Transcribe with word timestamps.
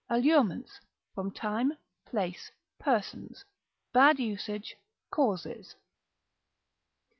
Allurements, 0.09 0.79
from 1.13 1.29
time, 1.29 1.73
place, 2.07 2.49
persons, 2.79 3.45
bad 3.93 4.17
usage, 4.19 4.75
causes_. 5.13 5.75